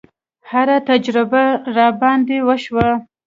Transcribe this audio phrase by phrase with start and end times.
[0.49, 1.43] هره تجربه
[1.75, 2.89] راباندې وشوه.